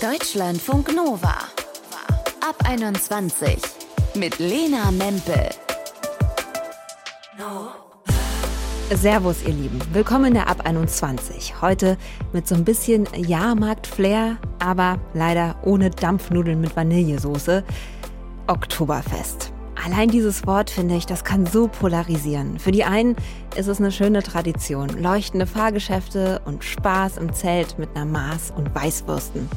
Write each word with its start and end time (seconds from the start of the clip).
Deutschlandfunk 0.00 0.94
Nova. 0.94 1.34
Ab 2.40 2.54
21 2.68 3.58
mit 4.14 4.38
Lena 4.38 4.92
Mempel. 4.92 5.48
Servus, 8.94 9.42
ihr 9.42 9.54
Lieben. 9.54 9.80
Willkommen 9.92 10.26
in 10.26 10.34
der 10.34 10.48
Ab 10.48 10.64
21. 10.64 11.60
Heute 11.60 11.98
mit 12.32 12.46
so 12.46 12.54
ein 12.54 12.64
bisschen 12.64 13.08
Jahrmarkt-Flair, 13.12 14.38
aber 14.60 15.00
leider 15.14 15.56
ohne 15.64 15.90
Dampfnudeln 15.90 16.60
mit 16.60 16.76
Vanillesoße. 16.76 17.64
Oktoberfest. 18.46 19.52
Allein 19.84 20.10
dieses 20.10 20.46
Wort, 20.46 20.70
finde 20.70 20.94
ich, 20.94 21.06
das 21.06 21.24
kann 21.24 21.44
so 21.44 21.66
polarisieren. 21.66 22.60
Für 22.60 22.70
die 22.70 22.84
einen 22.84 23.16
ist 23.56 23.66
es 23.66 23.80
eine 23.80 23.90
schöne 23.90 24.22
Tradition, 24.22 24.88
leuchtende 24.90 25.46
Fahrgeschäfte 25.46 26.40
und 26.44 26.62
Spaß 26.62 27.16
im 27.16 27.32
Zelt 27.32 27.78
mit 27.80 27.88
einer 27.96 28.04
Maß 28.04 28.52
und 28.56 28.72
Weißwürsten. 28.74 29.48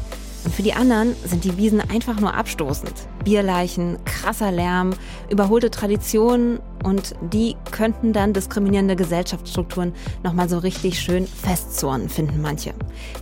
Und 0.44 0.54
für 0.54 0.64
die 0.64 0.74
anderen 0.74 1.16
sind 1.26 1.44
die 1.44 1.58
Wiesen 1.58 1.82
einfach 1.82 2.20
nur 2.20 2.34
abstoßend. 2.34 2.94
Bierleichen, 3.24 3.98
krasser 4.06 4.52
Lärm, 4.52 4.92
überholte 5.30 5.70
Traditionen 5.70 6.60
und 6.84 7.14
die 7.32 7.56
könnten 7.70 8.12
dann 8.12 8.34
diskriminierende 8.34 8.96
Gesellschaftsstrukturen 8.96 9.94
nochmal 10.24 10.50
so 10.50 10.58
richtig 10.58 11.00
schön 11.00 11.28
festzurren, 11.28 12.10
finden 12.10 12.42
manche. 12.42 12.74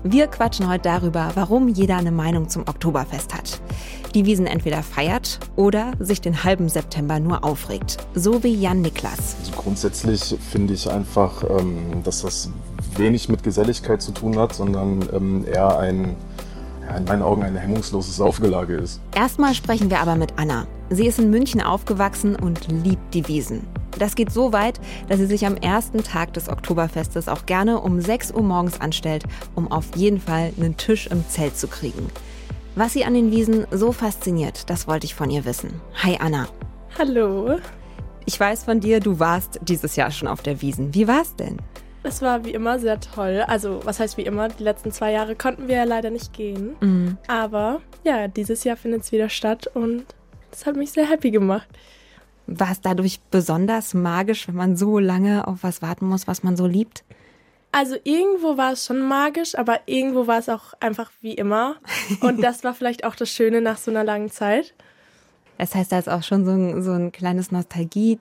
Wir 0.04 0.28
quatschen 0.28 0.70
heute 0.70 0.84
darüber, 0.84 1.32
warum 1.36 1.68
jeder 1.68 1.98
eine 1.98 2.12
Meinung 2.12 2.48
zum 2.48 2.62
Oktoberfest 2.64 3.34
hat. 3.34 3.62
Die 4.16 4.26
Wiesen 4.26 4.48
entweder 4.48 4.82
feiert 4.82 5.40
oder 5.56 5.92
sich 6.00 6.22
den 6.22 6.44
halben 6.44 6.70
September 6.70 7.20
nur 7.20 7.44
aufregt. 7.44 7.98
So 8.16 8.44
wie 8.44 8.56
Jan 8.56 8.82
Niklas. 8.82 9.36
Also 9.40 9.52
grundsätzlich 9.56 10.36
finde 10.52 10.74
ich 10.74 10.90
einfach, 10.90 11.44
ähm, 11.44 12.02
dass 12.04 12.22
das 12.22 12.50
wenig 12.96 13.30
mit 13.30 13.44
Geselligkeit 13.44 14.02
zu 14.02 14.12
tun 14.12 14.38
hat, 14.40 14.54
sondern 14.54 15.08
ähm, 15.14 15.46
eher 15.46 15.78
ein 15.78 16.16
ja, 16.90 16.98
in 16.98 17.06
meinen 17.06 17.22
Augen 17.22 17.44
ein 17.44 17.56
hemmungsloses 17.56 18.18
Saufgelage 18.18 18.76
ist. 18.76 19.00
Erstmal 19.16 19.54
sprechen 19.54 19.90
wir 19.90 20.00
aber 20.00 20.16
mit 20.16 20.34
Anna. 20.38 20.68
Sie 20.90 21.08
ist 21.08 21.20
in 21.20 21.30
München 21.30 21.62
aufgewachsen 21.62 22.36
und 22.36 22.68
liebt 22.84 23.14
die 23.14 23.28
Wiesen. 23.28 23.66
Das 23.98 24.16
geht 24.16 24.32
so 24.32 24.54
weit, 24.54 24.80
dass 25.08 25.18
sie 25.20 25.26
sich 25.26 25.46
am 25.46 25.56
ersten 25.56 26.04
Tag 26.04 26.34
des 26.34 26.50
Oktoberfestes 26.50 27.28
auch 27.28 27.46
gerne 27.46 27.80
um 27.80 28.00
6 28.00 28.32
Uhr 28.32 28.44
morgens 28.44 28.80
anstellt, 28.82 29.24
um 29.56 29.72
auf 29.72 29.96
jeden 29.96 30.20
Fall 30.20 30.54
einen 30.58 30.78
Tisch 30.78 31.08
im 31.08 31.28
Zelt 31.28 31.58
zu 31.58 31.68
kriegen. 31.68 32.08
Was 32.76 32.94
sie 32.94 33.04
an 33.04 33.14
den 33.14 33.32
Wiesen 33.32 33.68
so 33.72 33.92
fasziniert, 33.92 34.70
das 34.70 34.88
wollte 34.88 35.06
ich 35.06 35.16
von 35.16 35.30
ihr 35.30 35.44
wissen. 35.44 35.82
Hi 36.04 36.18
Anna. 36.20 36.48
Hallo. 36.98 37.58
Ich 38.26 38.40
weiß 38.40 38.64
von 38.64 38.80
dir, 38.80 39.00
du 39.00 39.20
warst 39.20 39.60
dieses 39.64 39.96
Jahr 39.96 40.12
schon 40.12 40.28
auf 40.28 40.42
der 40.42 40.62
Wiesen. 40.62 40.94
Wie 40.94 41.08
war's 41.08 41.36
denn? 41.36 41.58
Es 42.04 42.22
war 42.22 42.46
wie 42.46 42.52
immer 42.52 42.80
sehr 42.80 43.00
toll. 43.00 43.44
Also, 43.48 43.82
was 43.84 44.00
heißt 44.00 44.18
wie 44.18 44.24
immer? 44.24 44.48
Die 44.48 44.64
letzten 44.64 44.92
zwei 44.92 45.12
Jahre 45.12 45.36
konnten 45.36 45.68
wir 45.68 45.76
ja 45.76 45.84
leider 45.84 46.10
nicht 46.10 46.34
gehen. 46.34 46.76
Mhm. 46.80 47.18
Aber 47.28 47.82
ja, 48.04 48.28
dieses 48.28 48.64
Jahr 48.64 48.78
findet 48.78 49.04
es 49.04 49.12
wieder 49.12 49.30
statt 49.30 49.68
und 49.74 50.06
das 50.52 50.66
hat 50.66 50.76
mich 50.76 50.92
sehr 50.92 51.10
happy 51.10 51.32
gemacht. 51.32 51.68
War 52.48 52.72
es 52.72 52.82
dadurch 52.82 53.20
besonders 53.30 53.94
magisch, 53.94 54.48
wenn 54.48 54.56
man 54.56 54.78
so 54.78 54.98
lange 54.98 55.48
auf 55.48 55.60
was 55.62 55.82
warten 55.82 56.08
muss, 56.08 56.28
was 56.28 56.42
man 56.42 56.58
so 56.58 56.66
liebt? 56.66 57.04
Also 57.72 57.98
irgendwo 58.04 58.58
war 58.58 58.74
es 58.74 58.86
schon 58.86 59.02
magisch, 59.02 59.56
aber 59.56 59.82
irgendwo 59.86 60.26
war 60.26 60.40
es 60.40 60.50
auch 60.50 60.74
einfach 60.80 61.12
wie 61.22 61.34
immer. 61.34 61.76
Und 62.22 62.42
das 62.42 62.64
war 62.64 62.74
vielleicht 62.74 63.04
auch 63.04 63.16
das 63.16 63.30
Schöne 63.30 63.62
nach 63.62 63.78
so 63.78 63.92
einer 63.92 64.04
langen 64.04 64.32
Zeit. 64.32 64.74
Das 65.58 65.76
heißt, 65.76 65.92
da 65.92 66.00
ist 66.00 66.10
auch 66.10 66.24
schon 66.24 66.46
so 66.46 66.52
ein, 66.52 66.82
so 66.82 66.94
ein 66.94 67.12
kleines 67.12 67.52
Nostalgie 67.52 68.18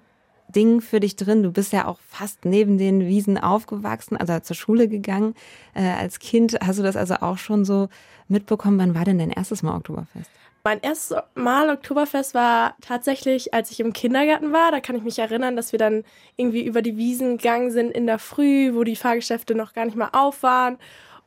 Ding 0.55 0.81
für 0.81 1.01
dich 1.01 1.17
drin. 1.17 1.43
Du 1.43 1.53
bist 1.53 1.73
ja 1.73 1.87
auch 1.87 1.99
fast 2.09 2.45
neben 2.45 2.79
den 2.79 3.07
Wiesen 3.07 3.39
aufgewachsen, 3.39 4.17
also 4.17 4.39
zur 4.41 4.57
Schule 4.57 4.89
gegangen. 4.89 5.35
Äh, 5.75 5.83
als 5.83 6.19
Kind 6.19 6.59
hast 6.65 6.79
du 6.79 6.83
das 6.83 6.97
also 6.97 7.17
auch 7.17 7.39
schon 7.39 7.65
so 7.65 7.89
mitbekommen. 8.29 8.79
Wann 8.79 8.95
war 8.95 9.05
denn 9.05 9.19
dein 9.19 9.31
erstes 9.31 9.63
Mal 9.63 9.77
Oktoberfest? 9.77 10.31
Mein 10.65 10.81
erstes 10.81 11.17
Mal 11.35 11.71
Oktoberfest 11.71 12.35
war 12.35 12.75
tatsächlich, 12.81 13.55
als 13.55 13.71
ich 13.71 13.81
im 13.81 13.93
Kindergarten 13.93 14.53
war. 14.53 14.71
Da 14.71 14.81
kann 14.81 14.97
ich 14.97 15.03
mich 15.03 15.19
erinnern, 15.19 15.57
dass 15.57 15.73
wir 15.73 15.79
dann 15.79 16.05
irgendwie 16.37 16.65
über 16.65 16.83
die 16.83 16.97
Wiesen 16.97 17.39
gegangen 17.39 17.71
sind 17.71 17.91
in 17.91 18.07
der 18.07 18.19
Früh, 18.19 18.75
wo 18.75 18.85
die 18.85 18.97
Fahrgeschäfte 18.97 19.55
noch 19.55 19.73
gar 19.73 19.85
nicht 19.85 19.97
mal 19.97 20.11
auf 20.13 20.43
waren 20.43 20.79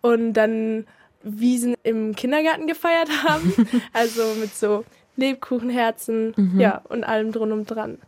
und 0.02 0.34
dann 0.34 0.86
Wiesen 1.24 1.76
im 1.84 2.16
Kindergarten 2.16 2.68
gefeiert 2.68 3.10
haben. 3.24 3.54
also 3.94 4.24
mit 4.40 4.56
so 4.56 4.84
Lebkuchenherzen, 5.16 6.34
mhm. 6.36 6.60
ja, 6.60 6.82
und 6.90 7.04
allem 7.04 7.32
drum 7.32 7.52
und 7.52 7.66
dran. 7.66 8.00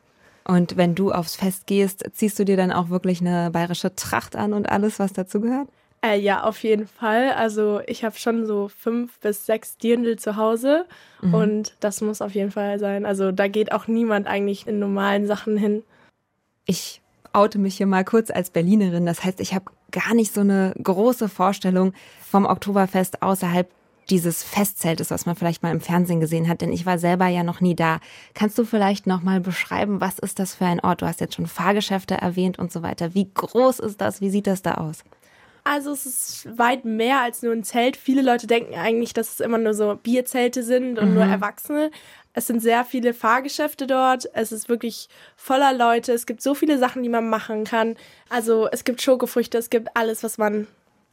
Und 0.45 0.77
wenn 0.77 0.95
du 0.95 1.11
aufs 1.11 1.35
Fest 1.35 1.67
gehst, 1.67 2.03
ziehst 2.13 2.37
du 2.37 2.45
dir 2.45 2.57
dann 2.57 2.71
auch 2.71 2.89
wirklich 2.89 3.21
eine 3.21 3.51
bayerische 3.51 3.95
Tracht 3.95 4.35
an 4.35 4.53
und 4.53 4.69
alles, 4.69 4.99
was 4.99 5.13
dazu 5.13 5.39
gehört? 5.39 5.69
Äh, 6.05 6.19
ja, 6.19 6.43
auf 6.43 6.61
jeden 6.63 6.85
Fall. 6.85 7.31
Also 7.31 7.79
ich 7.87 8.03
habe 8.03 8.17
schon 8.17 8.45
so 8.45 8.67
fünf 8.67 9.19
bis 9.19 9.45
sechs 9.45 9.77
Dirndl 9.77 10.17
zu 10.19 10.35
Hause 10.35 10.85
mhm. 11.21 11.33
und 11.33 11.75
das 11.79 12.01
muss 12.01 12.21
auf 12.21 12.35
jeden 12.35 12.51
Fall 12.51 12.77
sein. 12.77 13.05
Also 13.05 13.31
da 13.31 13.47
geht 13.47 13.71
auch 13.71 13.87
niemand 13.87 14.27
eigentlich 14.27 14.67
in 14.67 14.79
normalen 14.79 15.27
Sachen 15.27 15.55
hin. 15.55 15.83
Ich 16.65 17.01
oute 17.31 17.57
mich 17.57 17.77
hier 17.77 17.87
mal 17.87 18.03
kurz 18.03 18.31
als 18.31 18.49
Berlinerin. 18.49 19.05
Das 19.05 19.23
heißt, 19.23 19.39
ich 19.39 19.53
habe 19.53 19.65
gar 19.91 20.13
nicht 20.13 20.33
so 20.33 20.41
eine 20.41 20.73
große 20.81 21.29
Vorstellung 21.29 21.93
vom 22.21 22.45
Oktoberfest 22.45 23.21
außerhalb 23.21 23.69
dieses 24.09 24.43
Festzelt 24.43 24.99
ist, 24.99 25.11
was 25.11 25.25
man 25.25 25.35
vielleicht 25.35 25.63
mal 25.63 25.71
im 25.71 25.81
Fernsehen 25.81 26.19
gesehen 26.19 26.47
hat, 26.47 26.61
denn 26.61 26.71
ich 26.71 26.85
war 26.85 26.97
selber 26.97 27.27
ja 27.27 27.43
noch 27.43 27.61
nie 27.61 27.75
da. 27.75 27.99
Kannst 28.33 28.57
du 28.57 28.65
vielleicht 28.65 29.07
noch 29.07 29.21
mal 29.21 29.39
beschreiben, 29.39 30.01
was 30.01 30.19
ist 30.19 30.39
das 30.39 30.55
für 30.55 30.65
ein 30.65 30.79
Ort? 30.79 31.01
Du 31.01 31.05
hast 31.05 31.21
jetzt 31.21 31.35
schon 31.35 31.47
Fahrgeschäfte 31.47 32.15
erwähnt 32.15 32.59
und 32.59 32.71
so 32.71 32.81
weiter. 32.81 33.13
Wie 33.13 33.29
groß 33.33 33.79
ist 33.79 34.01
das? 34.01 34.21
Wie 34.21 34.29
sieht 34.29 34.47
das 34.47 34.61
da 34.61 34.75
aus? 34.75 35.03
Also 35.65 35.91
es 35.91 36.05
ist 36.05 36.57
weit 36.57 36.83
mehr 36.83 37.21
als 37.21 37.41
nur 37.41 37.53
ein 37.53 37.63
Zelt. 37.63 37.95
Viele 37.95 38.21
Leute 38.21 38.47
denken 38.47 38.75
eigentlich, 38.75 39.13
dass 39.13 39.33
es 39.33 39.39
immer 39.39 39.57
nur 39.57 39.73
so 39.73 39.95
Bierzelte 39.95 40.61
sind 40.61 40.99
und 40.99 41.09
mhm. 41.09 41.15
nur 41.15 41.23
Erwachsene. 41.23 41.89
Es 42.33 42.47
sind 42.47 42.61
sehr 42.61 42.83
viele 42.83 43.13
Fahrgeschäfte 43.13 43.87
dort. 43.87 44.27
Es 44.33 44.51
ist 44.51 44.67
wirklich 44.67 45.07
voller 45.37 45.71
Leute. 45.71 46.11
Es 46.11 46.25
gibt 46.25 46.41
so 46.41 46.53
viele 46.53 46.77
Sachen, 46.79 47.01
die 47.03 47.09
man 47.09 47.29
machen 47.29 47.63
kann. 47.63 47.95
Also 48.29 48.67
es 48.71 48.83
gibt 48.83 49.01
Schokofrüchte, 49.01 49.57
es 49.57 49.69
gibt 49.69 49.89
alles, 49.95 50.23
was 50.23 50.37
man 50.37 50.67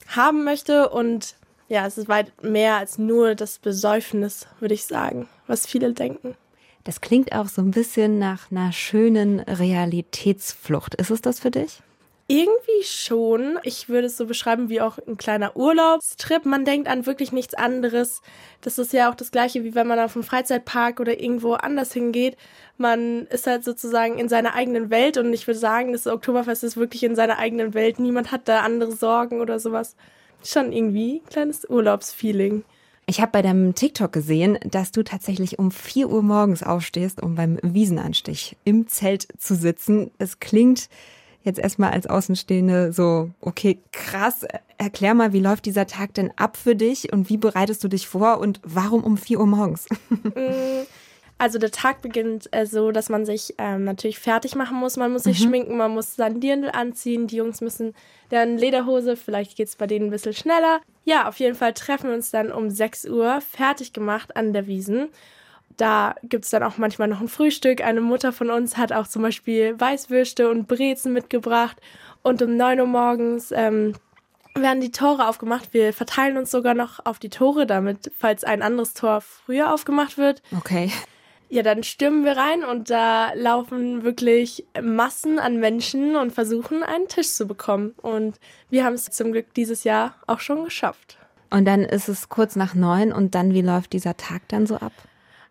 haben 0.09 0.43
möchte 0.43 0.89
und 0.89 1.37
ja, 1.71 1.87
es 1.87 1.97
ist 1.97 2.09
weit 2.09 2.33
mehr 2.43 2.77
als 2.77 2.99
nur 2.99 3.37
das 3.37 3.59
Besäufnis, 3.59 4.49
würde 4.59 4.75
ich 4.75 4.85
sagen, 4.85 5.29
was 5.47 5.67
viele 5.67 5.93
denken. 5.93 6.35
Das 6.83 7.01
klingt 7.01 7.33
auch 7.33 7.47
so 7.47 7.63
ein 7.63 7.71
bisschen 7.71 8.19
nach 8.19 8.51
einer 8.51 8.73
schönen 8.73 9.39
Realitätsflucht. 9.39 10.97
Ist 10.97 11.11
es 11.11 11.23
das 11.23 11.39
für 11.39 11.53
dich? 11.53 11.81
Irgendwie 12.27 12.83
schon. 12.85 13.59
Ich 13.63 13.89
würde 13.89 14.09
es 14.09 14.17
so 14.17 14.27
beschreiben 14.27 14.69
wie 14.69 14.81
auch 14.81 14.99
ein 15.07 15.17
kleiner 15.17 15.57
Urlaubstrip. 15.57 16.45
Man 16.45 16.65
denkt 16.65 16.89
an 16.89 17.07
wirklich 17.07 17.31
nichts 17.31 17.55
anderes. 17.55 18.21
Das 18.63 18.79
ist 18.79 18.93
ja 18.93 19.09
auch 19.09 19.15
das 19.15 19.31
gleiche, 19.31 19.63
wie 19.63 19.75
wenn 19.77 19.87
man 19.87 20.01
auf 20.01 20.17
einen 20.17 20.25
Freizeitpark 20.25 20.99
oder 20.99 21.21
irgendwo 21.21 21.53
anders 21.53 21.93
hingeht. 21.93 22.37
Man 22.79 23.27
ist 23.27 23.47
halt 23.47 23.63
sozusagen 23.63 24.19
in 24.19 24.29
seiner 24.29 24.55
eigenen 24.55 24.91
Welt 24.91 25.19
und 25.19 25.33
ich 25.33 25.47
würde 25.47 25.61
sagen, 25.61 25.93
das 25.93 26.09
Oktoberfest 26.09 26.65
ist 26.65 26.77
wirklich 26.77 27.05
in 27.05 27.15
seiner 27.15 27.39
eigenen 27.39 27.75
Welt. 27.75 28.01
Niemand 28.01 28.33
hat 28.33 28.49
da 28.49 28.61
andere 28.61 28.93
Sorgen 28.93 29.41
oder 29.41 29.61
sowas 29.61 29.95
schon 30.45 30.73
irgendwie 30.73 31.23
ein 31.25 31.31
kleines 31.31 31.69
Urlaubsfeeling. 31.69 32.65
Ich 33.07 33.21
habe 33.21 33.33
bei 33.33 33.43
deinem 33.43 33.75
TikTok 33.75 34.13
gesehen, 34.13 34.59
dass 34.65 34.93
du 34.93 35.03
tatsächlich 35.03 35.59
um 35.59 35.73
4 35.73 36.09
Uhr 36.09 36.23
morgens 36.23 36.63
aufstehst, 36.63 37.21
um 37.21 37.35
beim 37.35 37.59
Wiesenanstich 37.63 38.57
im 38.65 38.87
Zelt 38.87 39.27
zu 39.39 39.57
sitzen. 39.57 40.13
Es 40.19 40.39
klingt 40.39 40.89
jetzt 41.43 41.59
erstmal 41.59 41.91
als 41.91 42.07
Außenstehende 42.07 42.93
so, 42.93 43.31
okay, 43.41 43.79
krass. 43.93 44.47
Erklär 44.79 45.15
mal, 45.15 45.33
wie 45.33 45.41
läuft 45.41 45.67
dieser 45.67 45.87
Tag 45.87 46.15
denn 46.15 46.31
ab 46.37 46.57
für 46.57 46.77
dich 46.77 47.13
und 47.13 47.29
wie 47.29 47.37
bereitest 47.37 47.83
du 47.83 47.89
dich 47.89 48.07
vor 48.07 48.39
und 48.39 48.61
warum 48.63 49.03
um 49.03 49.17
4 49.17 49.41
Uhr 49.41 49.47
morgens? 49.47 49.87
Also 51.41 51.59
der 51.59 51.71
Tag 51.71 52.03
beginnt 52.03 52.51
äh, 52.53 52.67
so, 52.67 52.93
dass 52.93 53.09
man 53.09 53.25
sich 53.25 53.55
ähm, 53.57 53.85
natürlich 53.85 54.19
fertig 54.19 54.57
machen 54.57 54.77
muss. 54.77 54.99
Man 54.99 55.11
muss 55.11 55.23
sich 55.23 55.41
mhm. 55.41 55.45
schminken, 55.45 55.79
man 55.79 55.91
muss 55.91 56.15
sein 56.15 56.39
Dirndl 56.39 56.69
anziehen. 56.71 57.29
Die 57.29 57.37
Jungs 57.37 57.63
müssen 57.63 57.95
dann 58.29 58.59
Lederhose, 58.59 59.17
vielleicht 59.17 59.57
geht 59.57 59.69
es 59.69 59.77
bei 59.77 59.87
denen 59.87 60.09
ein 60.09 60.11
bisschen 60.11 60.35
schneller. 60.35 60.83
Ja, 61.07 61.27
auf 61.27 61.39
jeden 61.39 61.55
Fall 61.55 61.73
treffen 61.73 62.09
wir 62.11 62.15
uns 62.15 62.31
dann 62.31 62.53
um 62.53 62.69
6 62.69 63.07
Uhr 63.07 63.41
fertig 63.41 63.95
gemacht 63.95 64.37
an 64.37 64.53
der 64.53 64.67
Wiesen. 64.67 65.09
Da 65.79 66.15
gibt 66.25 66.45
es 66.45 66.51
dann 66.51 66.63
auch 66.63 66.77
manchmal 66.77 67.09
noch 67.09 67.23
ein 67.23 67.29
Frühstück. 67.29 67.83
Eine 67.83 68.03
Mutter 68.03 68.33
von 68.35 68.51
uns 68.51 68.77
hat 68.77 68.93
auch 68.93 69.07
zum 69.07 69.23
Beispiel 69.23 69.81
Weißwürste 69.81 70.51
und 70.51 70.69
Brezen 70.69 71.15
mitgebracht. 71.15 71.79
Und 72.23 72.43
um 72.43 72.55
9 72.55 72.81
Uhr 72.81 72.87
morgens 72.87 73.51
ähm, 73.51 73.95
werden 74.55 74.83
die 74.83 74.93
Tore 74.93 75.27
aufgemacht. 75.27 75.73
Wir 75.73 75.95
verteilen 75.95 76.37
uns 76.37 76.51
sogar 76.51 76.75
noch 76.75 77.07
auf 77.07 77.19
die 77.19 77.31
Tore, 77.31 77.65
damit, 77.65 78.13
falls 78.19 78.45
ein 78.45 78.61
anderes 78.61 78.93
Tor 78.93 79.23
früher 79.23 79.73
aufgemacht 79.73 80.19
wird. 80.19 80.43
Okay. 80.55 80.93
Ja, 81.51 81.63
dann 81.63 81.83
stürmen 81.83 82.25
wir 82.25 82.37
rein 82.37 82.65
und 82.65 82.91
da 82.91 83.33
laufen 83.35 84.05
wirklich 84.05 84.65
Massen 84.81 85.39
an 85.39 85.59
Menschen 85.59 86.17
und 86.17 86.33
versuchen, 86.33 86.83
einen 86.83 87.09
Tisch 87.09 87.33
zu 87.33 87.47
bekommen. 87.47 87.95
Und 88.01 88.39
wir 88.71 88.85
haben 88.85 88.95
es 88.95 89.07
zum 89.07 89.33
Glück 89.33 89.53
dieses 89.55 89.85
Jahr 89.85 90.15
auch 90.27 90.41
schon 90.41 90.65
geschafft. 90.65 91.19
Und 91.51 91.65
dann 91.65 91.83
ist 91.83 92.09
es 92.09 92.29
kurz 92.29 92.55
nach 92.55 92.75
neun 92.75 93.13
und 93.13 93.35
dann, 93.35 93.53
wie 93.53 93.63
läuft 93.63 93.93
dieser 93.93 94.17
Tag 94.17 94.43
dann 94.49 94.67
so 94.67 94.77
ab? 94.77 94.93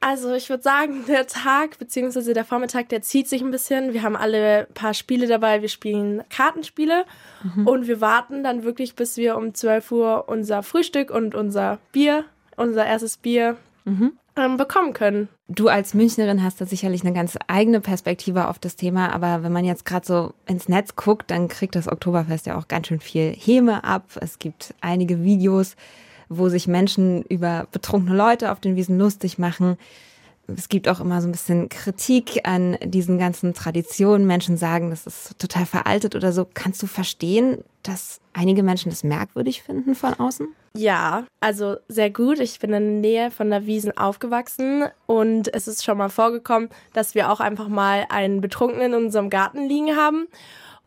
Also 0.01 0.34
ich 0.34 0.50
würde 0.50 0.63
sagen, 0.63 1.04
der 1.07 1.28
Tag 1.28 1.78
bzw. 1.78 2.31
der 2.34 2.46
Vormittag, 2.46 2.88
der 2.88 3.01
zieht 3.01 3.28
sich 3.28 3.42
ein 3.42 3.51
bisschen. 3.51 3.92
Wir 3.92 4.01
haben 4.01 4.16
alle 4.16 4.68
ein 4.69 4.74
paar 4.74 4.94
Spiele 4.94 5.28
dabei. 5.28 5.62
Wir 5.62 5.68
spielen 5.68 6.24
Kartenspiele 6.30 7.04
mhm. 7.44 7.68
und 7.68 7.88
wir 7.88 8.00
warten 8.00 8.42
dann 8.42 8.63
wirklich, 8.63 8.96
bis 8.96 9.18
wir 9.18 9.36
um 9.36 9.54
12 9.54 9.92
Uhr 9.92 10.30
unser 10.30 10.63
Frühstück 10.63 11.12
und 11.12 11.36
unser 11.36 11.80
Bier 11.92 12.24
unser 12.60 12.86
erstes 12.86 13.18
Bier 13.18 13.57
mhm. 13.86 14.13
Ähm, 14.39 14.57
bekommen 14.57 14.94
können. 14.94 15.30
Du 15.47 15.68
als 15.68 15.94
Münchnerin 15.94 16.44
hast 16.44 16.62
da 16.62 16.65
sicherlich 16.65 17.03
eine 17.03 17.13
ganz 17.13 17.38
eigene 17.47 17.81
Perspektive 17.81 18.47
auf 18.47 18.59
das 18.59 18.75
Thema, 18.75 19.13
aber 19.13 19.44
wenn 19.44 19.51
man 19.51 19.65
jetzt 19.65 19.86
gerade 19.86 20.06
so 20.06 20.33
ins 20.47 20.69
Netz 20.69 20.95
guckt, 20.95 21.30
dann 21.31 21.47
kriegt 21.47 21.75
das 21.75 21.88
Oktoberfest 21.88 22.45
ja 22.45 22.57
auch 22.57 22.68
ganz 22.68 22.88
schön 22.88 23.00
viel 23.00 23.33
Häme 23.33 23.83
ab. 23.83 24.03
Es 24.21 24.39
gibt 24.39 24.74
einige 24.81 25.24
Videos, 25.24 25.75
wo 26.30 26.50
sich 26.50 26.68
Menschen 26.68 27.24
über 27.24 27.68
betrunkene 27.71 28.15
Leute 28.15 28.51
auf 28.51 28.59
den 28.59 28.75
Wiesen 28.75 28.97
lustig 28.97 29.39
machen 29.39 29.77
es 30.57 30.69
gibt 30.69 30.88
auch 30.88 31.00
immer 31.00 31.22
so 31.22 31.28
ein 31.28 31.31
bisschen 31.31 31.69
Kritik 31.69 32.42
an 32.48 32.78
diesen 32.84 33.18
ganzen 33.18 33.54
Traditionen. 33.54 34.28
Menschen 34.28 34.57
sagen, 34.57 34.90
das 34.90 35.06
ist 35.06 35.40
total 35.40 35.66
veraltet 35.66 36.16
oder 36.16 36.31
so. 36.31 36.48
Kannst 36.54 36.81
du 36.81 36.88
verstehen, 36.88 37.63
dass 37.84 38.19
einige 38.34 38.63
Menschen 38.63 38.90
das 38.90 39.04
merkwürdig 39.04 39.63
finden 39.63 39.96
von 39.96 40.13
außen? 40.13 40.48
Ja, 40.75 41.25
also 41.40 41.78
sehr 41.88 42.10
gut. 42.10 42.40
Ich 42.40 42.60
bin 42.60 42.74
in 42.74 43.01
der 43.01 43.12
Nähe 43.12 43.31
von 43.31 43.50
der 43.50 43.66
Wiesen 43.66 43.98
aufgewachsen 43.98 44.86
und 45.07 45.54
es 45.54 45.68
ist 45.68 45.84
schon 45.84 45.98
mal 45.98 46.10
vorgekommen, 46.10 46.69
dass 46.94 47.16
wir 47.16 47.31
auch 47.31 47.40
einfach 47.40 47.68
mal 47.68 48.06
einen 48.10 48.42
Betrunkenen 48.42 48.94
in 48.94 49.06
unserem 49.06 49.30
Garten 49.30 49.68
liegen 49.68 49.96
haben 49.96 50.28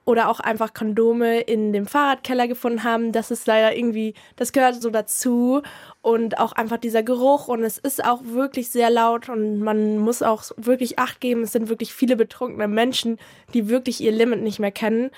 oder 0.04 0.28
auch 0.28 0.40
einfach 0.40 0.74
Kondome 0.74 1.40
in 1.40 1.72
dem 1.72 1.86
Fahrradkeller 1.86 2.48
gefunden 2.48 2.82
haben. 2.82 3.12
Das 3.12 3.30
ist 3.30 3.46
leider 3.46 3.76
irgendwie, 3.76 4.14
das 4.36 4.52
gehört 4.52 4.82
so 4.82 4.90
dazu 4.90 5.62
und 6.00 6.38
auch 6.38 6.52
einfach 6.52 6.78
dieser 6.78 7.02
Geruch 7.02 7.48
und 7.48 7.62
es 7.62 7.78
ist 7.78 8.04
auch 8.04 8.20
wirklich 8.24 8.70
sehr 8.70 8.90
laut 8.90 9.28
und 9.28 9.60
man 9.60 9.98
muss 9.98 10.22
auch 10.22 10.44
wirklich 10.56 10.98
Acht 10.98 11.20
geben. 11.20 11.42
Es 11.42 11.52
sind 11.52 11.68
wirklich 11.68 11.94
viele 11.94 12.16
betrunkene 12.16 12.66
Menschen, 12.66 13.18
die 13.54 13.68
wirklich 13.68 14.00
ihr 14.00 14.12
Limit 14.12 14.42
nicht 14.42 14.58
mehr 14.58 14.72
kennen. 14.72 15.10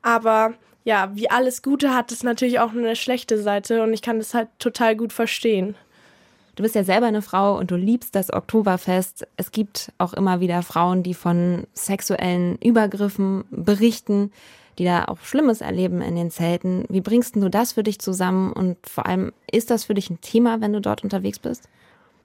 Aber 0.00 0.54
ja, 0.84 1.10
wie 1.14 1.30
alles 1.30 1.62
Gute 1.62 1.94
hat 1.94 2.10
es 2.10 2.22
natürlich 2.22 2.58
auch 2.58 2.72
eine 2.72 2.96
schlechte 2.96 3.40
Seite 3.40 3.82
und 3.82 3.92
ich 3.92 4.02
kann 4.02 4.18
das 4.18 4.34
halt 4.34 4.48
total 4.58 4.96
gut 4.96 5.12
verstehen. 5.12 5.76
Du 6.54 6.62
bist 6.62 6.74
ja 6.74 6.84
selber 6.84 7.06
eine 7.06 7.22
Frau 7.22 7.56
und 7.56 7.70
du 7.70 7.76
liebst 7.76 8.14
das 8.14 8.32
Oktoberfest. 8.32 9.26
Es 9.36 9.52
gibt 9.52 9.90
auch 9.96 10.12
immer 10.12 10.40
wieder 10.40 10.62
Frauen, 10.62 11.02
die 11.02 11.14
von 11.14 11.66
sexuellen 11.72 12.58
Übergriffen 12.58 13.44
berichten, 13.50 14.32
die 14.78 14.84
da 14.84 15.06
auch 15.06 15.18
Schlimmes 15.20 15.62
erleben 15.62 16.02
in 16.02 16.14
den 16.14 16.30
Zelten. 16.30 16.84
Wie 16.90 17.00
bringst 17.00 17.36
du 17.36 17.48
das 17.48 17.72
für 17.72 17.82
dich 17.82 17.98
zusammen 18.00 18.52
und 18.52 18.76
vor 18.86 19.06
allem 19.06 19.32
ist 19.50 19.70
das 19.70 19.84
für 19.84 19.94
dich 19.94 20.10
ein 20.10 20.20
Thema, 20.20 20.60
wenn 20.60 20.74
du 20.74 20.80
dort 20.80 21.02
unterwegs 21.02 21.38
bist? 21.38 21.68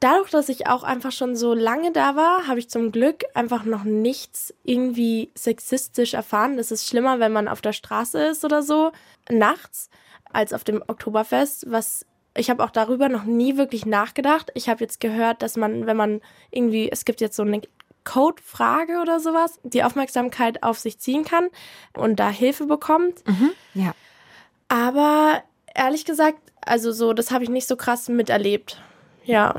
Dadurch, 0.01 0.29
dass 0.29 0.49
ich 0.49 0.67
auch 0.67 0.83
einfach 0.83 1.11
schon 1.11 1.35
so 1.35 1.53
lange 1.53 1.91
da 1.91 2.15
war, 2.15 2.47
habe 2.47 2.59
ich 2.59 2.69
zum 2.69 2.91
Glück 2.91 3.23
einfach 3.33 3.63
noch 3.63 3.83
nichts 3.83 4.53
irgendwie 4.63 5.31
sexistisch 5.33 6.13
erfahren. 6.13 6.57
Das 6.57 6.71
ist 6.71 6.85
schlimmer, 6.85 7.19
wenn 7.19 7.31
man 7.31 7.47
auf 7.47 7.61
der 7.61 7.73
Straße 7.73 8.21
ist 8.27 8.45
oder 8.45 8.61
so, 8.61 8.91
nachts, 9.31 9.89
als 10.31 10.53
auf 10.53 10.63
dem 10.63 10.83
Oktoberfest, 10.85 11.71
was 11.71 12.05
ich 12.37 12.49
habe 12.49 12.63
auch 12.63 12.71
darüber 12.71 13.09
noch 13.09 13.23
nie 13.23 13.57
wirklich 13.57 13.85
nachgedacht. 13.85 14.51
Ich 14.53 14.69
habe 14.69 14.81
jetzt 14.83 14.99
gehört, 14.99 15.41
dass 15.41 15.57
man, 15.57 15.85
wenn 15.85 15.97
man 15.97 16.21
irgendwie, 16.51 16.89
es 16.91 17.05
gibt 17.05 17.21
jetzt 17.21 17.35
so 17.35 17.43
eine 17.43 17.61
Code-Frage 18.03 18.99
oder 19.01 19.19
sowas, 19.19 19.59
die 19.63 19.83
Aufmerksamkeit 19.83 20.63
auf 20.63 20.79
sich 20.79 20.99
ziehen 20.99 21.25
kann 21.25 21.49
und 21.93 22.19
da 22.19 22.29
Hilfe 22.29 22.65
bekommt. 22.65 23.27
Mhm, 23.27 23.51
ja. 23.73 23.93
Aber 24.69 25.43
ehrlich 25.75 26.05
gesagt, 26.05 26.39
also 26.61 26.91
so, 26.91 27.13
das 27.13 27.31
habe 27.31 27.43
ich 27.43 27.49
nicht 27.49 27.67
so 27.67 27.75
krass 27.75 28.07
miterlebt. 28.09 28.81
Ja. 29.25 29.55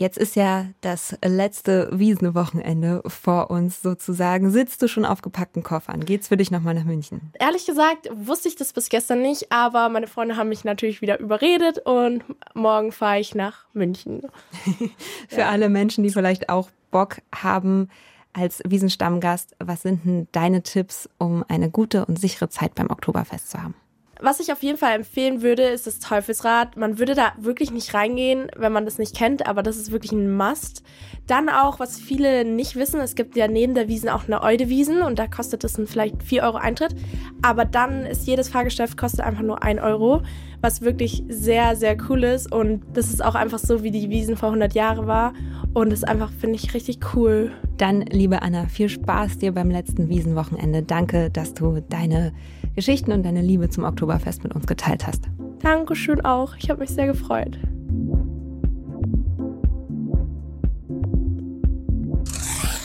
Jetzt 0.00 0.16
ist 0.16 0.36
ja 0.36 0.66
das 0.80 1.18
letzte 1.24 1.90
Wiesenwochenende 1.92 3.02
vor 3.04 3.50
uns 3.50 3.82
sozusagen. 3.82 4.52
Sitzt 4.52 4.80
du 4.80 4.86
schon 4.86 5.04
auf 5.04 5.22
gepackten 5.22 5.64
Koffern? 5.64 6.04
Geht's 6.04 6.28
für 6.28 6.36
dich 6.36 6.52
nochmal 6.52 6.74
nach 6.74 6.84
München? 6.84 7.32
Ehrlich 7.40 7.66
gesagt 7.66 8.08
wusste 8.14 8.46
ich 8.46 8.54
das 8.54 8.72
bis 8.72 8.90
gestern 8.90 9.22
nicht, 9.22 9.50
aber 9.50 9.88
meine 9.88 10.06
Freunde 10.06 10.36
haben 10.36 10.50
mich 10.50 10.62
natürlich 10.62 11.02
wieder 11.02 11.18
überredet 11.18 11.80
und 11.84 12.22
morgen 12.54 12.92
fahre 12.92 13.18
ich 13.18 13.34
nach 13.34 13.66
München. 13.72 14.22
für 15.28 15.40
ja. 15.40 15.48
alle 15.48 15.68
Menschen, 15.68 16.04
die 16.04 16.10
vielleicht 16.10 16.48
auch 16.48 16.70
Bock 16.92 17.16
haben, 17.34 17.88
als 18.32 18.62
Wiesenstammgast, 18.64 19.56
was 19.58 19.82
sind 19.82 20.04
denn 20.04 20.28
deine 20.30 20.62
Tipps, 20.62 21.08
um 21.18 21.44
eine 21.48 21.70
gute 21.70 22.06
und 22.06 22.20
sichere 22.20 22.48
Zeit 22.48 22.76
beim 22.76 22.88
Oktoberfest 22.88 23.50
zu 23.50 23.60
haben? 23.60 23.74
Was 24.20 24.40
ich 24.40 24.52
auf 24.52 24.62
jeden 24.64 24.78
Fall 24.78 24.96
empfehlen 24.96 25.42
würde, 25.42 25.62
ist 25.62 25.86
das 25.86 26.00
Teufelsrad. 26.00 26.76
Man 26.76 26.98
würde 26.98 27.14
da 27.14 27.32
wirklich 27.38 27.70
nicht 27.70 27.94
reingehen, 27.94 28.50
wenn 28.56 28.72
man 28.72 28.84
das 28.84 28.98
nicht 28.98 29.16
kennt, 29.16 29.46
aber 29.46 29.62
das 29.62 29.76
ist 29.76 29.92
wirklich 29.92 30.10
ein 30.10 30.36
Must. 30.36 30.82
Dann 31.28 31.48
auch, 31.48 31.78
was 31.78 32.00
viele 32.00 32.44
nicht 32.44 32.74
wissen, 32.74 33.00
es 33.00 33.14
gibt 33.14 33.36
ja 33.36 33.46
neben 33.46 33.74
der 33.74 33.86
Wiesen 33.86 34.08
auch 34.08 34.26
eine 34.26 34.42
Eude-Wiesen 34.42 35.02
und 35.02 35.18
da 35.18 35.28
kostet 35.28 35.62
es 35.62 35.80
vielleicht 35.86 36.22
4 36.22 36.42
Euro 36.42 36.56
Eintritt. 36.56 36.96
Aber 37.42 37.64
dann 37.64 38.06
ist 38.06 38.26
jedes 38.26 38.48
Fahrgeschäft 38.48 38.96
kostet 38.96 39.20
einfach 39.20 39.42
nur 39.42 39.62
1 39.62 39.80
Euro, 39.80 40.22
was 40.60 40.80
wirklich 40.80 41.22
sehr, 41.28 41.76
sehr 41.76 41.96
cool 42.08 42.24
ist. 42.24 42.50
Und 42.50 42.82
das 42.94 43.10
ist 43.10 43.24
auch 43.24 43.36
einfach 43.36 43.60
so, 43.60 43.84
wie 43.84 43.92
die 43.92 44.10
Wiesen 44.10 44.36
vor 44.36 44.48
100 44.48 44.74
Jahren 44.74 45.06
war. 45.06 45.32
Und 45.74 45.90
das 45.90 46.00
ist 46.00 46.08
einfach, 46.08 46.32
finde 46.32 46.56
ich, 46.56 46.74
richtig 46.74 46.98
cool. 47.14 47.52
Dann, 47.76 48.00
liebe 48.02 48.42
Anna, 48.42 48.66
viel 48.66 48.88
Spaß 48.88 49.38
dir 49.38 49.52
beim 49.52 49.70
letzten 49.70 50.08
Wiesenwochenende. 50.08 50.82
Danke, 50.82 51.30
dass 51.30 51.54
du 51.54 51.80
deine 51.88 52.32
Geschichten 52.78 53.10
und 53.10 53.24
deine 53.24 53.42
Liebe 53.42 53.68
zum 53.68 53.82
Oktoberfest 53.82 54.44
mit 54.44 54.54
uns 54.54 54.68
geteilt 54.68 55.04
hast. 55.04 55.24
Dankeschön 55.58 56.24
auch. 56.24 56.54
Ich 56.60 56.70
habe 56.70 56.78
mich 56.78 56.90
sehr 56.90 57.08
gefreut. 57.08 57.58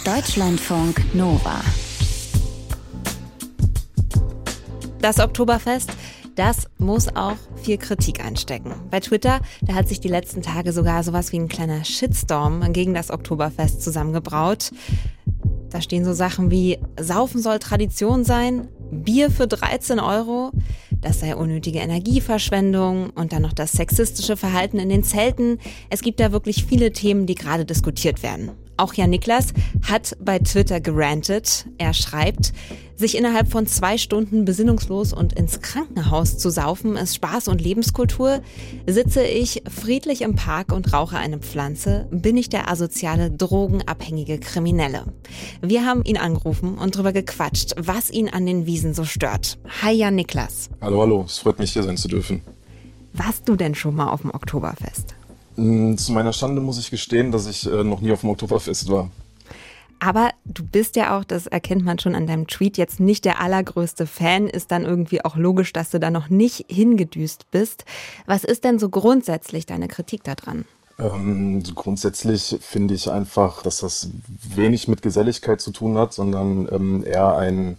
Deutschlandfunk 0.04 1.00
Nova. 1.13 1.62
Das 5.00 5.19
Oktoberfest, 5.19 5.92
das 6.34 6.68
muss 6.80 7.16
auch 7.16 7.38
viel 7.62 7.78
Kritik 7.78 8.25
einstecken. 8.25 8.74
Bei 8.90 9.00
Twitter, 9.00 9.42
da 9.62 9.75
hat 9.75 9.90
sich 9.90 10.00
die 10.00 10.07
letzten 10.07 10.42
Tage 10.42 10.74
sogar 10.74 11.04
sowas 11.04 11.31
wie 11.31 11.38
ein 11.38 11.50
kleiner 11.50 11.86
Shitstorm 11.86 12.74
gegen 12.74 12.95
das 12.95 13.12
Oktoberfest 13.12 13.84
zusammengebraut. 13.84 14.72
Da 15.69 15.81
stehen 15.81 16.04
so 16.04 16.13
Sachen 16.13 16.50
wie 16.50 16.80
Saufen 17.00 17.40
soll 17.40 17.60
Tradition 17.60 18.24
sein, 18.24 18.69
Bier 18.94 19.31
für 19.31 19.48
13 19.48 20.00
Euro, 20.00 20.51
das 21.01 21.19
sei 21.19 21.36
unnötige 21.36 21.80
Energieverschwendung 21.80 23.10
und 23.12 23.34
dann 23.34 23.42
noch 23.42 23.54
das 23.54 23.74
sexistische 23.74 24.38
Verhalten 24.38 24.80
in 24.80 24.90
den 24.90 25.04
Zelten. 25.04 25.60
Es 25.90 26.01
gibt 26.01 26.19
da 26.19 26.31
wirklich 26.31 26.66
viele 26.66 26.92
Themen, 26.92 27.25
die 27.25 27.36
gerade 27.36 27.66
diskutiert 27.66 28.24
werden. 28.24 28.51
Auch 28.75 28.94
Jan 28.94 29.12
Niklas 29.12 29.54
hat 29.88 30.18
bei 30.20 30.40
Twitter 30.40 30.80
gerantet. 30.80 31.66
Er 31.78 31.94
schreibt, 31.94 32.54
sich 32.96 33.18
innerhalb 33.18 33.52
von 33.52 33.68
zwei 33.68 33.98
Stunden 33.98 34.46
besinnungslos 34.46 35.14
und 35.14 35.34
ins 35.34 35.62
Krankenhaus 35.62 36.38
zu 36.38 36.50
saufen 36.50 36.96
ist 36.96 37.16
Spaß 37.16 37.48
und 37.48 37.62
Lebenskultur. 37.62 38.42
Sitze 38.88 39.24
ich 39.24 39.64
friedlich 39.70 40.22
im 40.22 40.36
Park 40.36 40.72
und 40.72 40.94
rauche 40.94 41.18
eine 41.18 41.40
Pflanze, 41.40 42.08
bin 42.12 42.38
ich 42.38 42.50
der 42.50 42.69
asoziale, 42.69 43.30
drogenabhängige 43.30 44.40
Kriminelle. 44.40 45.06
Wir 45.62 45.86
haben 45.86 46.04
ihn 46.04 46.18
angerufen 46.18 46.78
und 46.78 46.95
darüber 46.95 47.14
gequatscht, 47.14 47.74
was 47.78 48.09
ihn 48.09 48.30
an 48.30 48.45
den 48.45 48.66
Wiesen 48.66 48.94
so 48.94 49.04
stört. 49.04 49.59
Hi 49.81 49.94
Jan 49.94 50.16
Niklas. 50.16 50.69
Hallo, 50.81 51.02
hallo. 51.02 51.24
Es 51.28 51.40
freut 51.40 51.59
mich, 51.59 51.74
hier 51.74 51.83
sein 51.83 51.97
zu 51.97 52.07
dürfen. 52.07 52.42
Warst 53.14 53.47
du 53.47 53.56
denn 53.56 53.76
schon 53.76 53.95
mal 53.95 54.09
auf 54.09 54.21
dem 54.21 54.31
Oktoberfest? 54.31 55.16
Mm, 55.56 55.95
zu 55.95 56.12
meiner 56.12 56.33
Schande 56.33 56.62
muss 56.62 56.80
ich 56.80 56.90
gestehen, 56.90 57.31
dass 57.31 57.48
ich 57.48 57.72
äh, 57.72 57.83
noch 57.83 58.02
nie 58.02 58.12
auf 58.12 58.22
dem 58.22 58.30
Oktoberfest 58.30 58.90
war. 58.90 59.10
Aber 60.00 60.31
du 60.44 60.66
bist 60.66 60.98
ja 60.98 61.18
auch, 61.18 61.24
das 61.24 61.48
erkennt 61.48 61.86
man 61.86 61.98
schon 61.98 62.14
an 62.14 62.28
deinem 62.28 62.48
Tweet, 62.48 62.78
jetzt 62.78 63.00
nicht 63.00 63.24
der 63.24 63.40
allergrößte 63.40 64.06
Fan. 64.06 64.48
Ist 64.48 64.72
dann 64.72 64.83
irgendwie 64.83 65.24
auch 65.24 65.38
logisch, 65.38 65.72
dass 65.72 65.92
du 65.92 66.00
da 66.00 66.12
noch 66.12 66.30
nicht 66.30 66.66
hingedüst 66.68 67.50
bist. 67.52 67.86
Was 68.26 68.44
ist 68.44 68.66
denn 68.66 68.80
so 68.80 68.90
grundsätzlich 68.90 69.66
deine 69.66 69.88
Kritik 69.88 70.26
daran? 70.26 70.66
Ähm, 71.00 71.64
grundsätzlich 71.74 72.57
finde 72.60 72.95
ich 72.95 73.10
einfach, 73.10 73.64
dass 73.64 73.78
das 73.80 74.10
wenig 74.28 74.90
mit 74.90 75.02
Geselligkeit 75.02 75.62
zu 75.62 75.72
tun 75.72 75.98
hat, 75.98 76.14
sondern 76.14 76.68
ähm, 76.69 77.06
eher 77.06 77.38
ein, 77.38 77.78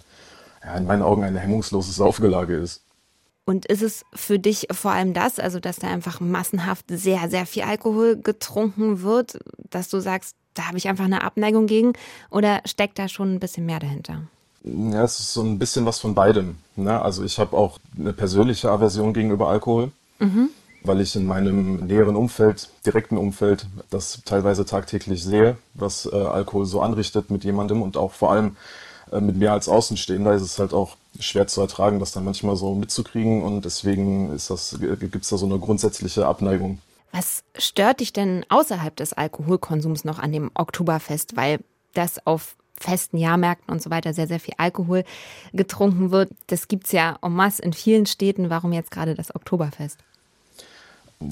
ja, 0.65 0.77
in 0.77 0.87
meinen 0.87 1.03
Augen 1.03 1.25
ein 1.25 1.37
hemmungsloses 1.37 1.97
Saufgelage 1.97 2.55
ist. 2.55 2.84
Und 3.47 3.67
ist 3.67 3.83
es 3.83 4.05
für 4.15 4.39
dich 4.39 4.69
vor 4.71 4.93
allem 4.93 5.13
das, 5.13 5.39
also 5.39 5.61
dass 5.61 5.77
da 5.77 5.89
einfach 5.89 6.21
massenhaft 6.21 6.87
sehr, 6.89 7.29
sehr 7.29 7.45
viel 7.45 7.65
Alkohol 7.65 8.17
getrunken 8.17 9.03
wird, 9.03 9.39
dass 9.71 9.91
du 9.91 10.01
sagst, 10.01 10.35
da 10.55 10.69
habe 10.69 10.79
ich 10.79 10.89
einfach 10.89 11.05
eine 11.05 11.23
Abneigung 11.23 11.67
gegen? 11.67 11.93
Oder 12.31 12.63
steckt 12.65 12.99
da 12.99 13.09
schon 13.09 13.35
ein 13.35 13.41
bisschen 13.41 13.67
mehr 13.67 13.81
dahinter? 13.81 14.23
Ja, 14.63 15.05
es 15.05 15.21
ist 15.21 15.35
so 15.35 15.43
ein 15.43 15.59
bisschen 15.59 15.85
was 15.85 15.99
von 15.99 16.15
beidem. 16.15 16.57
Ne? 16.77 17.01
Also 17.01 17.23
ich 17.23 17.39
habe 17.39 17.57
auch 17.57 17.79
eine 17.99 18.15
persönliche 18.15 18.71
Aversion 18.71 19.13
gegenüber 19.13 19.49
Alkohol, 19.49 19.93
mhm. 20.21 20.49
weil 20.83 21.03
ich 21.03 21.15
in 21.17 21.27
meinem 21.27 21.87
näheren 21.87 22.17
Umfeld, 22.17 22.71
direkten 22.87 23.19
Umfeld, 23.19 23.67
das 23.91 24.23
teilweise 24.25 24.65
tagtäglich 24.65 25.23
sehe, 25.23 25.59
was 25.75 26.09
äh, 26.11 26.17
Alkohol 26.17 26.65
so 26.65 26.81
anrichtet 26.81 27.31
mit 27.31 27.45
jemandem 27.45 27.83
und 27.83 27.99
auch 27.99 28.13
vor 28.13 28.33
allem 28.33 28.57
äh, 29.13 29.21
mit 29.21 29.37
mir 29.37 29.53
als 29.53 29.69
Außenstehender 29.69 30.33
ist 30.33 30.43
es 30.43 30.59
halt 30.59 30.73
auch 30.73 30.97
schwer 31.19 31.47
zu 31.47 31.61
ertragen, 31.61 32.01
das 32.01 32.13
dann 32.13 32.25
manchmal 32.25 32.57
so 32.57 32.75
mitzukriegen 32.75 33.43
und 33.43 33.65
deswegen 33.65 34.33
ist 34.33 34.51
das, 34.51 34.79
gibt 34.81 35.17
es 35.17 35.31
da 35.31 35.37
so 35.37 35.47
eine 35.47 35.59
grundsätzliche 35.59 36.27
Abneigung. 36.27 36.79
Was 37.13 37.45
stört 37.57 38.01
dich 38.01 38.13
denn 38.13 38.45
außerhalb 38.49 38.97
des 38.97 39.13
Alkoholkonsums 39.13 40.05
noch 40.05 40.19
an 40.19 40.33
dem 40.33 40.51
Oktoberfest? 40.55 41.37
Weil 41.37 41.61
das 41.93 42.27
auf 42.27 42.57
festen 42.77 43.19
Jahrmärkten 43.19 43.73
und 43.73 43.81
so 43.81 43.91
weiter 43.91 44.13
sehr, 44.13 44.27
sehr 44.27 44.41
viel 44.41 44.55
Alkohol 44.59 45.05
getrunken 45.53 46.11
wird. 46.11 46.31
Das 46.49 46.67
gibt 46.67 46.87
es 46.87 46.93
ja 46.93 47.17
en 47.23 47.33
masse 47.33 47.63
in 47.63 47.73
vielen 47.73 48.07
Städten. 48.07 48.51
Warum 48.51 48.73
jetzt 48.73 48.91
gerade 48.91 49.15
das 49.15 49.33
Oktoberfest? 49.35 49.99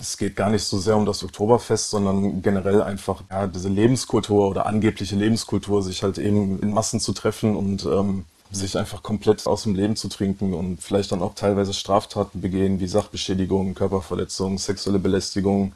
es 0.01 0.17
geht 0.17 0.37
gar 0.37 0.51
nicht 0.51 0.65
so 0.65 0.79
sehr 0.79 0.97
um 0.97 1.07
das 1.07 1.23
Oktoberfest, 1.23 1.91
sondern 1.91 2.43
generell 2.43 2.83
einfach 2.83 3.23
ja, 3.31 3.47
diese 3.47 3.69
Lebenskultur 3.69 4.49
oder 4.49 4.67
angebliche 4.67 5.17
Lebenskultur, 5.17 5.83
sich 5.83 6.03
halt 6.03 6.19
eben 6.19 6.61
in 6.61 6.73
Massen 6.73 7.01
zu 7.01 7.13
treffen 7.13 7.57
und 7.57 7.85
ähm, 7.85 8.25
sich 8.53 8.77
einfach 8.77 9.03
komplett 9.03 9.47
aus 9.47 9.65
dem 9.65 9.75
Leben 9.75 9.97
zu 9.97 10.09
trinken 10.09 10.55
und 10.55 10.83
vielleicht 10.83 11.13
dann 11.13 11.23
auch 11.23 11.35
teilweise 11.35 11.73
Straftaten 11.73 12.41
begehen, 12.41 12.81
wie 12.81 12.87
Sachbeschädigung, 12.87 13.75
Körperverletzung, 13.75 14.59
sexuelle 14.59 14.99
Belästigung. 14.99 15.73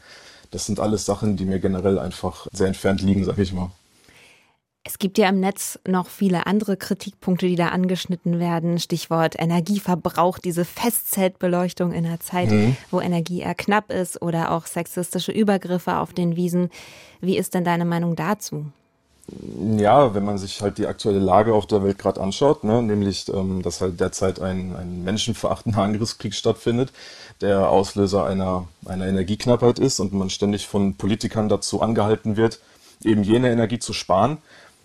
Das 0.51 0.67
sind 0.67 0.79
alles 0.79 1.07
Sachen, 1.07 1.37
die 1.37 1.45
mir 1.45 1.59
generell 1.59 1.99
einfach 1.99 2.47
sehr 2.53 2.67
entfernt 2.69 3.01
liegen, 3.03 3.25
sag 3.25 3.39
ich 3.39 3.53
mal. 3.53 3.71
Es 4.85 5.01
gibt 5.01 5.19
ja 5.19 5.29
im 5.29 5.41
Netz 5.41 5.81
noch 5.85 6.07
viele 6.07 6.47
andere 6.47 6.77
Kritikpunkte, 6.77 7.49
die 7.49 7.57
da 7.57 7.71
angeschnitten 7.71 8.39
werden. 8.39 8.79
Stichwort 8.79 9.35
Energieverbrauch, 9.37 10.39
diese 10.39 10.65
Festzeltbeleuchtung 10.65 11.91
in 11.91 12.07
einer 12.07 12.21
Zeit, 12.21 12.53
mhm. 12.53 12.77
wo 12.93 13.01
Energie 13.01 13.41
eher 13.41 13.57
knapp 13.57 13.91
ist 13.91 14.23
oder 14.23 14.53
auch 14.53 14.67
sexistische 14.67 15.33
Übergriffe 15.33 15.97
auf 15.97 16.13
den 16.13 16.37
Wiesen. 16.37 16.71
Wie 17.21 17.37
ist 17.37 17.55
denn 17.55 17.65
deine 17.65 17.85
Meinung 17.85 18.15
dazu? 18.15 18.67
Ja, 19.77 20.15
wenn 20.15 20.25
man 20.25 20.39
sich 20.39 20.63
halt 20.63 20.79
die 20.79 20.87
aktuelle 20.87 21.19
Lage 21.19 21.53
auf 21.53 21.67
der 21.67 21.83
Welt 21.83 21.99
gerade 21.99 22.21
anschaut, 22.21 22.63
ne, 22.63 22.81
nämlich, 22.81 23.29
ähm, 23.29 23.61
dass 23.63 23.81
halt 23.81 23.99
derzeit 23.99 24.41
ein, 24.41 24.77
ein 24.77 25.03
menschenverachtender 25.03 25.83
Angriffskrieg 25.83 26.33
stattfindet, 26.33 26.93
der 27.41 27.69
Auslöser 27.69 28.25
einer, 28.25 28.69
einer 28.85 29.07
Energieknappheit 29.07 29.81
ist 29.81 29.99
und 29.99 30.13
man 30.13 30.31
ständig 30.31 30.69
von 30.69 30.95
Politikern 30.95 31.49
dazu 31.49 31.83
angehalten 31.83 32.37
wird, 32.37 32.61
eben 33.03 33.25
jene 33.25 33.51
Energie 33.51 33.81
zu 33.81 33.93
sparen, 33.93 34.39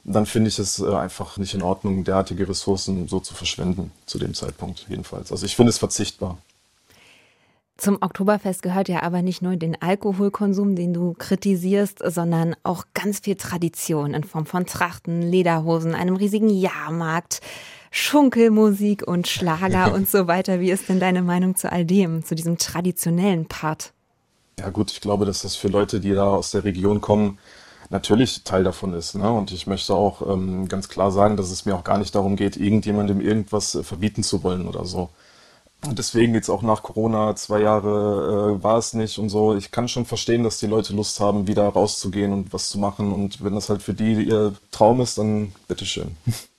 dann 0.04 0.26
finde 0.26 0.50
ich 0.50 0.58
es 0.58 0.80
äh, 0.80 0.92
einfach 0.96 1.38
nicht 1.38 1.54
in 1.54 1.62
Ordnung, 1.62 2.04
derartige 2.04 2.50
Ressourcen 2.50 3.08
so 3.08 3.20
zu 3.20 3.36
verschwenden, 3.36 3.92
zu 4.08 4.18
dem 4.18 4.34
Zeitpunkt 4.34 4.88
jedenfalls. 4.90 5.32
Also 5.32 5.46
ich 5.46 5.56
finde 5.56 5.70
es 5.70 5.78
verzichtbar. 5.78 6.38
Zum 7.82 7.98
Oktoberfest 8.00 8.62
gehört 8.62 8.90
ja 8.90 9.02
aber 9.02 9.24
nicht 9.24 9.42
nur 9.42 9.56
den 9.56 9.82
Alkoholkonsum, 9.82 10.76
den 10.76 10.94
du 10.94 11.16
kritisierst, 11.18 11.98
sondern 12.06 12.56
auch 12.62 12.86
ganz 12.94 13.22
viel 13.22 13.34
Tradition 13.34 14.14
in 14.14 14.24
Form 14.24 14.46
von 14.46 14.68
Trachten, 14.68 15.24
Lederhosen, 15.24 15.96
einem 15.96 16.16
riesigen 16.16 16.52
Jahrmarkt, 16.52 17.42
Schunkelmusik 17.90 19.08
und 19.08 19.28
Schlager 19.28 19.94
und 19.96 20.08
so 20.08 20.28
weiter. 20.28 20.60
Wie 20.60 20.70
ist 20.70 20.90
denn 20.90 21.00
deine 21.00 21.24
Meinung 21.24 21.56
zu 21.56 21.72
all 21.72 21.84
dem, 21.84 22.24
zu 22.24 22.36
diesem 22.36 22.60
traditionellen 22.60 23.48
Part? 23.48 23.94
Ja 24.60 24.70
gut, 24.70 24.92
ich 24.92 25.02
glaube, 25.02 25.26
dass 25.26 25.42
das 25.42 25.56
für 25.56 25.68
Leute, 25.68 26.00
die 26.00 26.14
da 26.14 26.26
aus 26.28 26.52
der 26.52 26.64
Region 26.64 27.02
kommen, 27.02 27.40
natürlich 27.90 28.44
Teil 28.44 28.64
davon 28.64 28.94
ist. 28.94 29.16
Ne? 29.16 29.32
Und 29.32 29.52
ich 29.52 29.66
möchte 29.66 29.96
auch 29.96 30.22
ähm, 30.32 30.68
ganz 30.68 30.88
klar 30.88 31.10
sagen, 31.10 31.36
dass 31.36 31.50
es 31.50 31.66
mir 31.66 31.76
auch 31.76 31.84
gar 31.84 31.98
nicht 31.98 32.14
darum 32.14 32.36
geht, 32.36 32.58
irgendjemandem 32.58 33.22
irgendwas 33.22 33.74
äh, 33.74 33.82
verbieten 33.82 34.22
zu 34.22 34.44
wollen 34.44 34.68
oder 34.68 34.86
so. 34.86 35.10
Und 35.88 35.98
deswegen 35.98 36.36
jetzt 36.36 36.50
auch 36.50 36.62
nach 36.62 36.84
Corona, 36.84 37.36
zwei 37.36 37.62
Jahre 37.62 38.58
äh, 38.60 38.64
war 38.64 38.78
es 38.78 38.94
nicht 38.94 39.18
und 39.18 39.30
so. 39.30 39.56
Ich 39.56 39.72
kann 39.72 39.88
schon 39.88 40.06
verstehen, 40.06 40.44
dass 40.44 40.60
die 40.60 40.68
Leute 40.68 40.94
Lust 40.94 41.20
haben, 41.20 41.48
wieder 41.48 41.68
rauszugehen 41.68 42.32
und 42.32 42.54
was 42.54 42.70
zu 42.70 42.78
machen. 42.78 43.12
Und 43.12 43.44
wenn 43.44 43.56
das 43.56 43.70
halt 43.70 43.82
für 43.82 43.96
die 43.96 44.14
ihr 44.24 44.54
Traum 44.72 45.02
ist, 45.02 45.18
dann 45.18 45.54
bitteschön. 45.68 46.16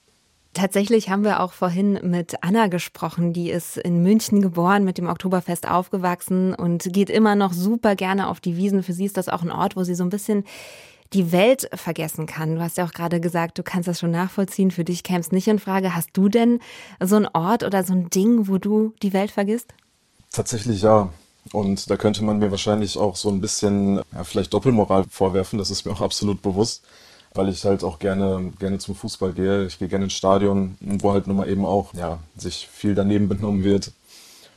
Tatsächlich 0.55 1.09
haben 1.09 1.25
wir 1.25 1.41
auch 1.41 1.53
vorhin 1.53 1.99
mit 2.03 2.43
Anna 2.43 2.67
gesprochen, 2.67 3.33
die 3.33 3.49
ist 3.49 3.79
in 3.79 4.03
München 4.03 4.43
geboren, 4.43 4.85
mit 4.85 4.99
dem 4.99 5.09
Oktoberfest 5.09 5.67
aufgewachsen 5.67 6.55
und 6.55 6.93
geht 6.93 7.09
immer 7.09 7.37
noch 7.37 7.55
super 7.55 7.97
gerne 7.97 8.29
auf 8.29 8.39
die 8.39 8.59
Wiesen. 8.59 8.83
Für 8.83 8.93
sie 8.93 9.07
ist 9.07 9.17
das 9.17 9.31
auch 9.31 9.41
ein 9.41 9.51
Ort, 9.51 9.77
wo 9.77 9.85
sie 9.85 9.95
so 9.95 10.05
ein 10.05 10.11
bisschen 10.11 10.45
die 11.13 11.33
Welt 11.33 11.69
vergessen 11.75 12.27
kann. 12.27 12.57
Du 12.57 12.61
hast 12.61 12.77
ja 12.77 12.85
auch 12.85 12.93
gerade 12.93 13.21
gesagt, 13.21 13.59
du 13.59 13.63
kannst 13.63 13.89
das 13.89 14.01
schon 14.01 14.11
nachvollziehen. 14.11 14.71
Für 14.71 14.85
dich 14.85 15.03
käme 15.03 15.21
es 15.21 15.33
nicht 15.33 15.49
in 15.49 15.59
Frage. 15.59 15.95
Hast 15.95 16.11
du 16.13 16.29
denn 16.29 16.61
so 17.01 17.17
einen 17.17 17.29
Ort 17.33 17.63
oder 17.63 17.85
so 17.85 17.93
ein 17.93 18.11
Ding, 18.11 18.49
wo 18.49 18.59
du 18.59 18.95
die 19.03 19.13
Welt 19.13 19.31
vergisst? 19.31 19.75
Tatsächlich 20.31 20.83
ja. 20.83 21.11
Und 21.53 21.91
da 21.91 21.97
könnte 21.97 22.25
man 22.25 22.39
mir 22.39 22.51
wahrscheinlich 22.51 22.97
auch 22.97 23.17
so 23.17 23.29
ein 23.29 23.41
bisschen, 23.41 23.97
ja, 24.13 24.25
vielleicht 24.25 24.55
Doppelmoral 24.55 25.05
vorwerfen. 25.11 25.59
Das 25.59 25.71
ist 25.71 25.85
mir 25.85 25.93
auch 25.93 26.01
absolut 26.01 26.41
bewusst, 26.41 26.83
weil 27.35 27.49
ich 27.49 27.65
halt 27.65 27.85
auch 27.85 27.99
gerne, 27.99 28.53
gerne 28.59 28.79
zum 28.79 28.95
Fußball 28.95 29.33
gehe. 29.33 29.67
Ich 29.67 29.79
gehe 29.79 29.89
gerne 29.89 30.05
ins 30.05 30.15
Stadion, 30.15 30.77
wo 30.81 31.13
halt 31.13 31.27
nun 31.27 31.37
mal 31.37 31.49
eben 31.49 31.67
auch, 31.67 31.93
ja, 31.95 32.21
sich 32.37 32.69
viel 32.73 32.95
daneben 32.95 33.29
benommen 33.29 33.65
wird 33.65 33.93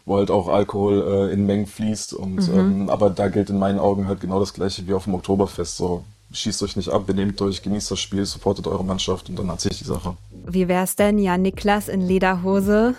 wo 0.05 0.17
halt 0.17 0.29
auch 0.31 0.47
Alkohol 0.47 1.29
äh, 1.29 1.33
in 1.33 1.45
Mengen 1.45 1.65
fließt. 1.65 2.13
Und 2.13 2.47
mhm. 2.47 2.59
ähm, 2.59 2.89
aber 2.89 3.09
da 3.09 3.27
gilt 3.27 3.49
in 3.49 3.57
meinen 3.57 3.79
Augen 3.79 4.07
halt 4.07 4.21
genau 4.21 4.39
das 4.39 4.53
gleiche 4.53 4.87
wie 4.87 4.93
auf 4.93 5.05
dem 5.05 5.15
Oktoberfest. 5.15 5.77
So, 5.77 6.03
schießt 6.35 6.63
euch 6.63 6.75
nicht 6.75 6.89
ab, 6.89 7.07
benehmt 7.07 7.41
euch, 7.41 7.61
genießt 7.61 7.91
das 7.91 7.99
Spiel, 7.99 8.25
supportet 8.25 8.67
eure 8.67 8.83
Mannschaft 8.83 9.29
und 9.29 9.39
dann 9.39 9.49
hat 9.49 9.61
sich 9.61 9.77
die 9.77 9.83
Sache. 9.83 10.15
Wie 10.45 10.67
wär's 10.67 10.95
denn, 10.95 11.17
ja, 11.17 11.37
Niklas 11.37 11.87
in 11.87 12.01
Lederhose 12.01 12.95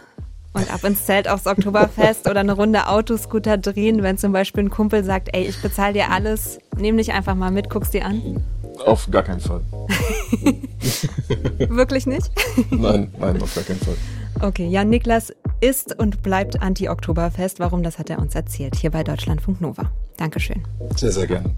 und 0.52 0.72
ab 0.72 0.82
ins 0.84 1.04
Zelt 1.04 1.28
aufs 1.28 1.46
Oktoberfest 1.46 2.28
oder 2.28 2.40
eine 2.40 2.52
Runde 2.52 2.88
Autoscooter 2.88 3.58
drehen, 3.58 4.02
wenn 4.02 4.18
zum 4.18 4.32
Beispiel 4.32 4.64
ein 4.64 4.70
Kumpel 4.70 5.04
sagt, 5.04 5.28
ey, 5.32 5.46
ich 5.46 5.60
bezahle 5.60 5.92
dir 5.92 6.10
alles, 6.10 6.58
nimm 6.76 6.96
dich 6.96 7.12
einfach 7.12 7.34
mal 7.34 7.50
mit, 7.50 7.68
guckst 7.70 7.92
dir 7.94 8.06
an? 8.06 8.42
Auf 8.84 9.10
gar 9.10 9.22
keinen 9.22 9.40
Fall. 9.40 9.60
Wirklich 11.68 12.06
nicht? 12.06 12.30
nein, 12.70 13.12
nein, 13.18 13.40
auf 13.42 13.54
gar 13.54 13.64
keinen 13.64 13.80
Fall. 13.80 13.96
Okay, 14.40 14.68
Jan 14.68 14.90
Niklas 14.90 15.32
ist 15.60 15.98
und 15.98 16.22
bleibt 16.22 16.60
Anti-Oktoberfest. 16.60 17.58
Warum, 17.58 17.82
das 17.82 17.98
hat 17.98 18.10
er 18.10 18.18
uns 18.18 18.34
erzählt, 18.34 18.76
hier 18.76 18.90
bei 18.90 19.02
Deutschlandfunk 19.02 19.62
Nova. 19.62 19.90
Dankeschön. 20.18 20.62
Sehr, 20.94 21.12
sehr 21.12 21.26
gerne. 21.26 21.54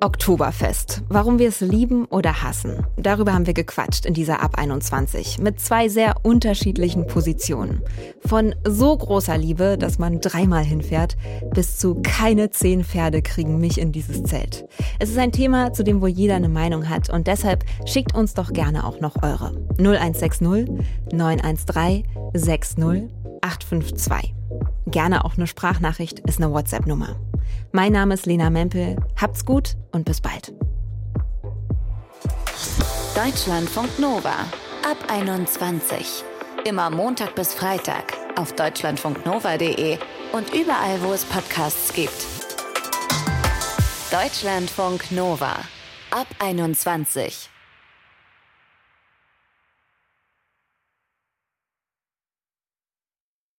Oktoberfest. 0.00 1.02
Warum 1.08 1.38
wir 1.38 1.48
es 1.48 1.60
lieben 1.60 2.04
oder 2.06 2.42
hassen. 2.42 2.86
Darüber 2.96 3.32
haben 3.32 3.46
wir 3.46 3.54
gequatscht 3.54 4.06
in 4.06 4.14
dieser 4.14 4.40
Ab 4.40 4.56
21 4.56 5.38
mit 5.38 5.60
zwei 5.60 5.88
sehr 5.88 6.16
unterschiedlichen 6.22 7.06
Positionen. 7.06 7.82
Von 8.24 8.54
so 8.64 8.96
großer 8.96 9.36
Liebe, 9.36 9.76
dass 9.78 9.98
man 9.98 10.20
dreimal 10.20 10.64
hinfährt, 10.64 11.16
bis 11.52 11.78
zu 11.78 11.96
keine 12.02 12.50
zehn 12.50 12.84
Pferde 12.84 13.22
kriegen 13.22 13.58
mich 13.58 13.78
in 13.78 13.92
dieses 13.92 14.22
Zelt. 14.22 14.66
Es 14.98 15.10
ist 15.10 15.18
ein 15.18 15.32
Thema, 15.32 15.72
zu 15.72 15.82
dem 15.82 16.00
wohl 16.00 16.08
jeder 16.08 16.36
eine 16.36 16.48
Meinung 16.48 16.88
hat 16.88 17.10
und 17.10 17.26
deshalb 17.26 17.64
schickt 17.86 18.14
uns 18.14 18.34
doch 18.34 18.52
gerne 18.52 18.86
auch 18.86 19.00
noch 19.00 19.22
eure. 19.22 19.52
0160 19.78 20.68
913 21.12 22.04
60 22.34 22.84
852. 23.40 24.34
Gerne 24.86 25.24
auch 25.24 25.36
eine 25.36 25.46
Sprachnachricht 25.46 26.20
ist 26.20 26.40
eine 26.40 26.52
WhatsApp-Nummer. 26.52 27.16
Mein 27.72 27.92
Name 27.92 28.14
ist 28.14 28.26
Lena 28.26 28.50
Mempel. 28.50 28.96
Habt's 29.16 29.44
gut 29.44 29.76
und 29.92 30.04
bis 30.04 30.20
bald. 30.20 30.52
Deutschlandfunk 33.14 33.98
Nova 33.98 34.46
ab 34.88 34.96
21. 35.08 36.24
Immer 36.64 36.90
Montag 36.90 37.34
bis 37.34 37.54
Freitag 37.54 38.12
auf 38.36 38.52
deutschlandfunknova.de 38.54 39.98
und 40.32 40.54
überall, 40.54 41.02
wo 41.02 41.12
es 41.12 41.24
Podcasts 41.24 41.92
gibt. 41.92 42.26
Deutschlandfunk 44.10 45.10
Nova 45.10 45.56
ab 46.10 46.26
21. 46.38 47.50